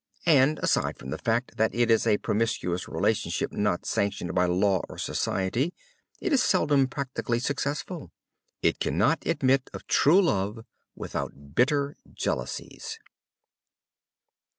[0.25, 4.81] And, aside from the fact that it is a promiscuous relationship not sanctioned by law
[4.89, 5.75] or society,
[6.19, 8.09] it is seldom practically successful.
[8.63, 12.97] It cannot admit of true love without bitter jealousies.